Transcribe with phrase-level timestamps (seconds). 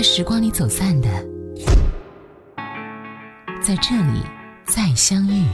[0.00, 1.08] 在时光里走散的，
[3.62, 4.22] 在这里
[4.64, 5.44] 再相遇。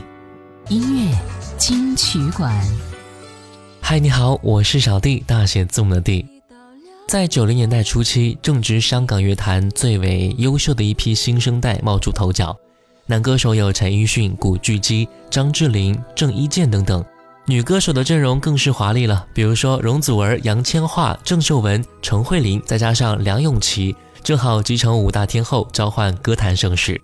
[0.68, 1.18] 音乐
[1.58, 2.56] 金曲馆。
[3.80, 6.24] 嗨，你好，我是小弟，大写字母的弟。
[7.08, 12.56] 在九零年代初期，正值香港乐坛最为优秀的一批新生代冒出头角。
[13.06, 17.04] 男歌手有陈奕迅、古巨基、张智霖、郑伊健等等，
[17.46, 23.96] 女歌手的阵容更是华丽了，比如说容祖儿、杨千嬅、郑秀文、陈慧琳，再加上梁咏琪，
[24.26, 27.00] 正好集成五大天后，召唤歌坛盛世。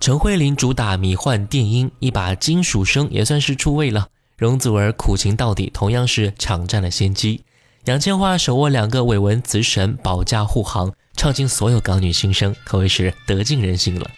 [0.00, 4.08] 陈慧琳主打迷幻电音，一把金属声也算是出位了。
[4.38, 7.44] 容祖儿苦情到底，同样是抢占了先机。
[7.84, 14.10] 杨千嬅手握两个伟文词神保驾护航，唱尽所有港女心声，可谓是得尽人心了。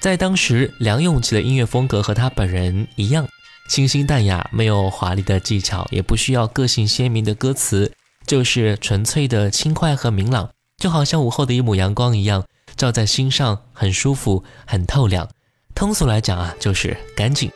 [0.00, 3.26] 在当时，梁咏琪的音乐风格和她本人一样，
[3.68, 7.92] 清新淡雅，没有华丽的技巧，也不需要个性鲜明的歌词，
[8.24, 10.48] 就是纯粹的轻快和明朗，
[10.82, 15.28] 就好像午后的一抹阳光一样，照在心上，很舒服，很透亮。
[15.76, 17.48] 通俗来讲啊，就是干净。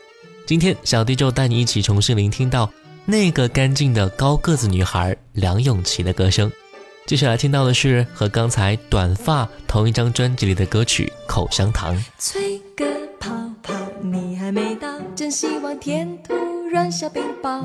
[0.47, 2.71] 今天小弟就带你一起重新聆听到
[3.05, 6.49] 那个干净的高个子女孩梁咏琪的歌声。
[7.05, 11.97] 接下来听到的是和刚才短发同一张专辑里的歌曲《口香糖》。
[12.21, 12.87] 吹个
[13.19, 16.33] 泡泡，你还没到，真希望天突
[16.71, 17.63] 软下冰雹。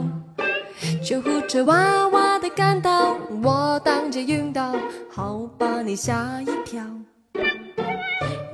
[1.03, 4.73] 救护车哇哇的赶到，我当街晕倒，
[5.11, 6.83] 好把你吓一跳。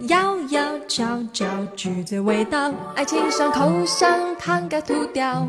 [0.08, 5.48] 摇摇悄悄，橘子味道，爱情像口香糖该吐掉。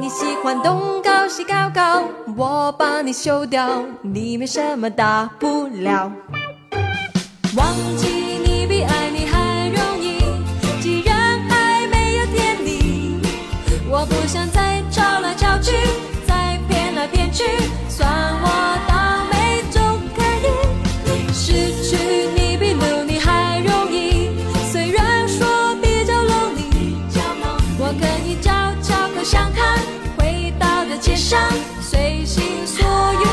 [0.00, 2.02] 你喜欢东高西高高，
[2.36, 6.12] 我把你修掉，你没什么大不了。
[7.56, 7.66] 忘
[7.96, 8.13] 记
[14.04, 15.72] 我不想再吵来吵去，
[16.26, 17.42] 再骗来骗去，
[17.88, 18.06] 算
[18.42, 19.80] 我倒霉总
[20.14, 21.32] 可以。
[21.32, 21.96] 失去
[22.36, 24.28] 你比留你还容易，
[24.70, 26.92] 虽然说比较 lonely，
[27.78, 29.74] 我可以悄悄口香糖，
[30.18, 31.40] 回到的街上，
[31.80, 33.24] 随心所欲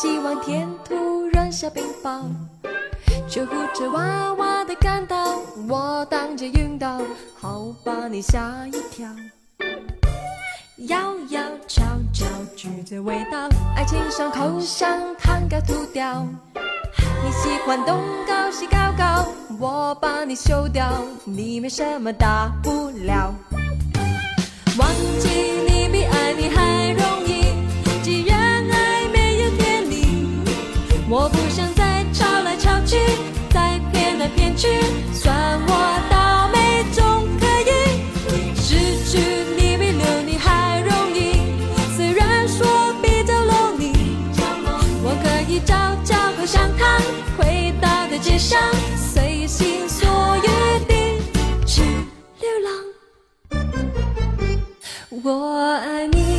[0.00, 2.22] 希望天突然下冰雹。
[3.28, 7.02] 救护车哇哇的赶到，我当街晕倒，
[7.38, 9.06] 好把你吓一跳。
[10.88, 11.82] 摇摇悄
[12.14, 12.24] 悄，
[12.56, 13.46] 橘子味道，
[13.76, 16.26] 爱情像口香糖该吐掉。
[17.22, 19.26] 你喜欢东高西高高，
[19.58, 23.34] 我把你修掉，你没什么大不了。
[24.78, 24.88] 忘
[25.18, 25.28] 记
[25.68, 26.79] 你比爱你还
[55.22, 56.29] 我爱你，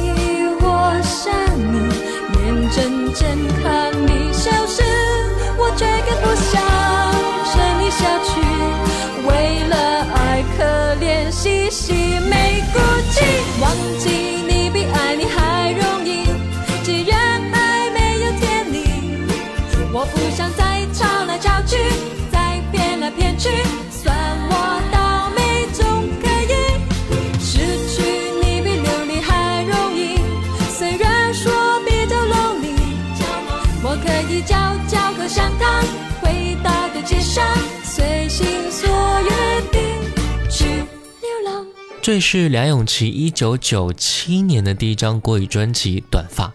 [42.14, 46.48] 这是梁咏琪一九九七年的第一张国语专辑《短发》，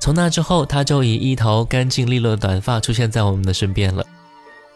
[0.00, 4.06] 从那之后，她就以一头干净利落的短发出现在我们的身边了。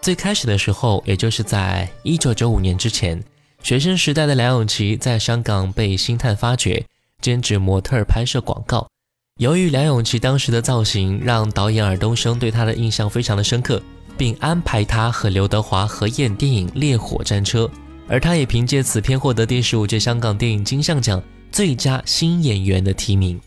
[0.02, 3.22] 最开始的时候，也就是在一九九五年之前，
[3.62, 6.84] 学生时代的梁咏琪在香港被星探发掘，
[7.20, 8.88] 兼职模特拍摄广告。
[9.38, 13.80] 由于梁咏琪当时的造型，让导演尔冬升对她的印象非常的深刻，
[14.19, 17.66] 并安排她和刘德华合演电影《烈火战车》。
[18.06, 23.40] 而他也凭借此片获得第十五届香港电影金像奖最佳新演员的提名。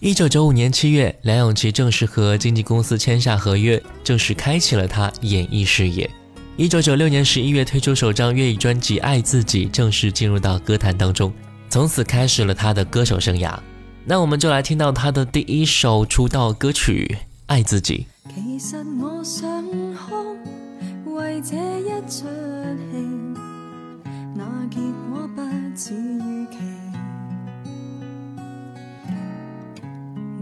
[0.00, 6.10] 一九九五年七月，梁咏琪正式和经纪公司签下合约，正式开启了她演艺事业。
[6.56, 11.32] 一九九六年十一月推出首张粤语专辑《爱自己》，正式进入到歌坛当中，
[11.68, 13.58] 从此开始了他的歌手生涯。
[14.04, 18.06] 那我们就来听到他的第一首出道歌曲《爱自己》。
[18.34, 19.64] 其实我想
[19.94, 20.36] 哭，
[21.14, 22.26] 为这一出
[22.92, 23.13] 戏，
[24.74, 25.40] 结果不
[25.76, 26.58] 似预期。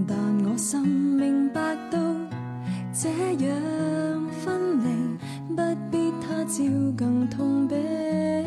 [0.08, 1.98] 但我心明白到，
[2.94, 4.88] 这样分离，
[5.54, 6.64] 不必他朝
[6.96, 8.46] 更痛悲。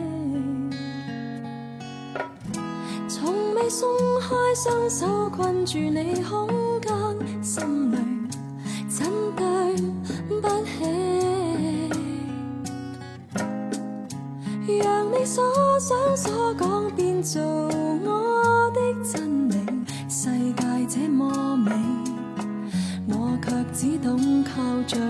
[3.08, 3.88] 从未松
[4.22, 6.50] 开双手困住你空
[6.82, 7.98] 间，心里
[8.90, 9.76] 真对
[10.42, 10.72] 不起。
[14.80, 15.44] 让你所
[15.80, 19.56] 想所讲变做我的真理，
[20.10, 21.72] 世界这么美，
[23.10, 24.54] 我却只懂靠
[24.88, 25.05] 着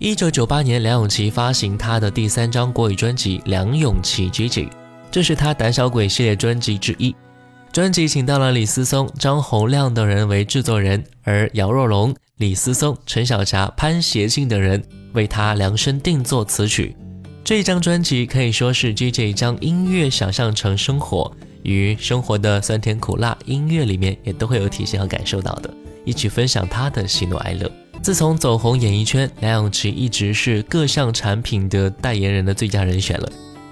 [0.00, 4.50] 一九九八年，梁咏琪发行她的第三张国语专辑《梁咏琪 GG》，
[5.10, 7.12] 这是她胆小鬼系列专辑之一。
[7.72, 14.80] 专辑请到了李思松、张洪亮等人为制作人，而姚若龙、李思松、陈小霞、潘协庆等人
[15.14, 16.94] 为她量身定做词曲。
[17.42, 21.32] 这一张专辑可以说是 GJ 将音乐想象成生活，
[21.64, 25.68] 与生活的酸甜苦辣，音乐里面也都会有体现和感受到的，
[26.04, 27.68] 一起分享她的喜怒哀乐。
[28.02, 33.30] 自从走红演艺圈，梁咏琪一直是各项产品的代言人的最佳人选了。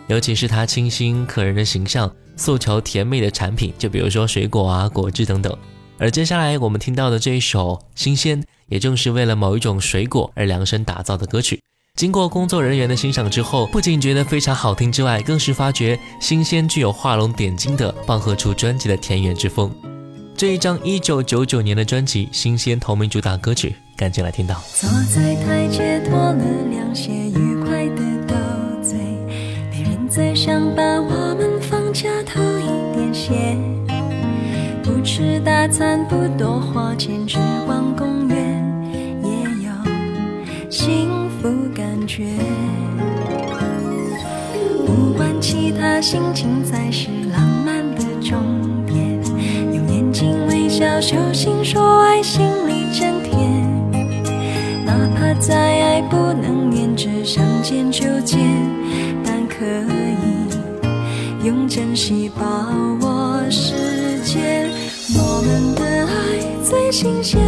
[0.09, 5.57] 尤其是她清新可人的形象，诉求甜美的产品，就比如说水果啊、果汁等等。
[5.99, 11.63] 而接下来我们听到的这一首《新鲜》，也正是为了某一种水果而量身打造的歌曲。
[11.97, 19.75] 经过工作人员的欣赏之后，不仅觉得非常好听之外，更是发觉新鲜具有画龙点睛的棒喝出专辑的田园之风。
[20.37, 24.63] 这一张一九九九年的专辑《新鲜》同名主打歌曲，赶紧来听到。
[24.75, 28.35] 坐在台阶脱了凉鞋，愉快的斗
[28.83, 28.99] 嘴，
[29.71, 33.59] 没人再想把我们放假偷一点闲。
[34.83, 38.37] 不吃大餐，不多花钱，只逛公园，
[39.23, 39.31] 也
[39.65, 41.09] 有幸
[41.41, 42.27] 福感觉。
[44.87, 48.39] 不管其他，心情才是浪漫的终
[48.87, 48.97] 点。
[49.73, 52.47] 用眼睛微笑，手心说爱，心
[55.35, 58.39] 再爱不能粘着想见就见，
[59.25, 62.45] 但可以用珍惜把
[63.01, 64.71] 握时间。
[65.15, 67.39] 我们的爱最新鲜，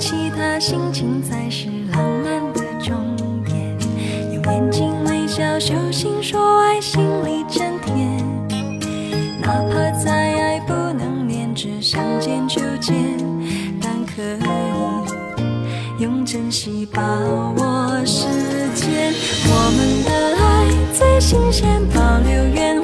[0.00, 2.96] 其他，心情才是浪漫的终
[3.44, 3.54] 点。
[4.32, 8.18] 用眼睛微笑，手心说爱，心里真甜。
[9.42, 12.96] 哪怕再爱不能念，只想见就见，
[13.78, 18.24] 但可以用珍惜把握时
[18.74, 19.12] 间。
[19.44, 22.79] 我们的爱最新鲜，保留原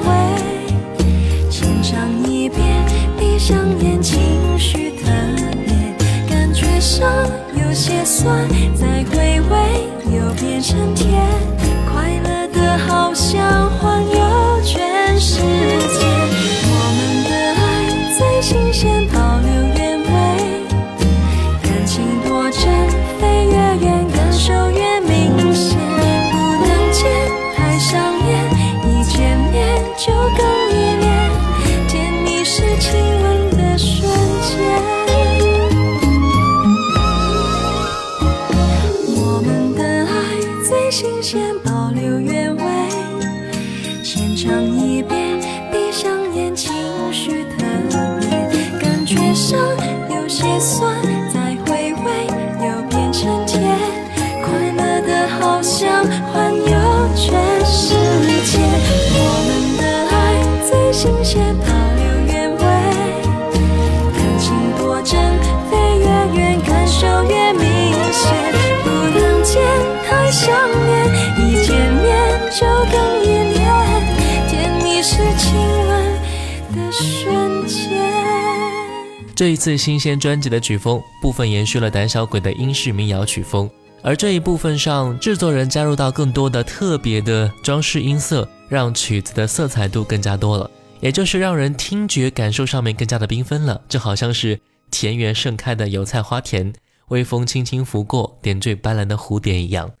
[79.37, 83.69] 这一次新鲜专辑的曲风部分延续了胆小鬼的英式民谣曲风，
[84.01, 90.67] 而这一部分上，制作人加入到更多的特别的装饰音色，让曲子的色彩度更加多了，
[91.01, 96.73] 也就是让人听觉感受上面更加的缤纷了，就好像是田园盛开的油菜花田，
[97.09, 99.91] 微风轻轻拂过，点缀斑斓的蝴蝶一样。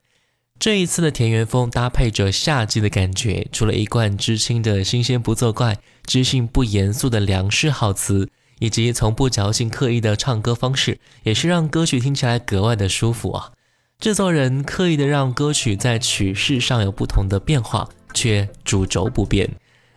[0.57, 5.77] 这一次的田园风搭配着夏季的感觉，除了一贯知青的新鲜不作怪、
[6.07, 13.51] 知性不严肃的良式好词，以及从不矫情刻意的唱歌方式，也是让歌曲听起来格外的舒服啊。
[13.99, 19.49] 制作人刻意的让歌曲在曲式上有不同的变化，却主轴不变。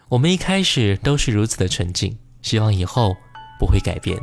[0.09, 3.17] 我们一开始都是如此的纯净，希望以后
[3.59, 4.17] 不会改变。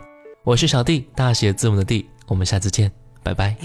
[0.44, 2.90] 我是小弟，大写字母的弟，我们下次见，
[3.22, 3.58] 拜拜。